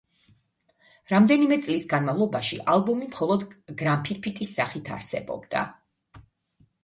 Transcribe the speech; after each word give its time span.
რამდენიმე 1.09 1.57
წლის 1.65 1.83
განმავლობაში 1.91 2.57
ალბომი 2.75 3.09
მხოლოდ 3.11 3.45
გრამფირფიტის 3.81 4.55
სახით 4.61 4.89
არსებობდა. 4.95 5.61